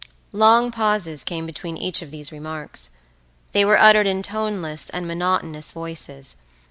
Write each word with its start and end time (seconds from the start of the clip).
Long 0.31 0.71
pauses 0.71 1.23
came 1.23 1.45
between 1.45 1.77
each 1.77 2.01
of 2.01 2.09
these 2.09 2.31
remarks; 2.31 2.89
they 3.51 3.63
were 3.63 3.77
uttered 3.77 4.07
in 4.07 4.23
toneless 4.23 4.89
and 4.89 5.05
monotonous 5.07 5.69
voices. 5.71 6.37